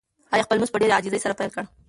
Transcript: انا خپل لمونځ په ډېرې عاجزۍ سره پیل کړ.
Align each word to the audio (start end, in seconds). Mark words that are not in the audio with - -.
انا 0.33 0.43
خپل 0.45 0.55
لمونځ 0.57 0.71
په 0.73 0.79
ډېرې 0.81 0.95
عاجزۍ 0.97 1.19
سره 1.25 1.37
پیل 1.39 1.49
کړ. 1.55 1.63